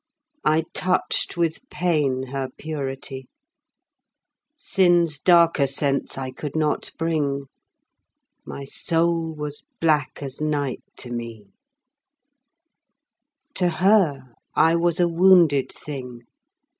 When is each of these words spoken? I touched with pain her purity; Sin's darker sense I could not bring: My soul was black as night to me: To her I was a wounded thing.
I 0.43 0.63
touched 0.73 1.37
with 1.37 1.69
pain 1.69 2.23
her 2.33 2.49
purity; 2.57 3.27
Sin's 4.57 5.19
darker 5.19 5.67
sense 5.67 6.17
I 6.17 6.31
could 6.31 6.55
not 6.55 6.91
bring: 6.97 7.45
My 8.43 8.65
soul 8.65 9.31
was 9.31 9.61
black 9.79 10.17
as 10.23 10.41
night 10.41 10.81
to 10.97 11.11
me: 11.11 11.51
To 13.53 13.69
her 13.69 14.33
I 14.55 14.75
was 14.75 14.99
a 14.99 15.07
wounded 15.07 15.71
thing. 15.71 16.23